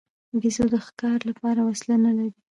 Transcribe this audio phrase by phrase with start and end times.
[0.39, 2.31] بیزو د ښکار لپاره وسلې نه لري.